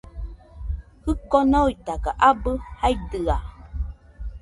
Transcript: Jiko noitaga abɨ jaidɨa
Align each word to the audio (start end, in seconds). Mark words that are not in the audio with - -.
Jiko 1.03 1.39
noitaga 1.49 2.11
abɨ 2.29 2.51
jaidɨa 2.79 3.35